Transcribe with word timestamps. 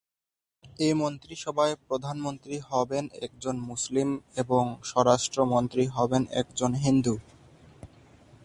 এ 0.79 0.89
মন্ত্রিসভায় 0.93 1.75
প্রধানমন্ত্রী 1.87 2.55
হবেন 2.69 3.03
একজন 3.21 3.55
মুসলিম 3.69 4.09
ও 4.49 4.57
স্বরাষ্ট্র 4.89 5.39
মন্ত্রী 5.53 5.83
হবেন 5.95 6.23
একজন 6.41 6.71
হিন্দু। 6.83 7.13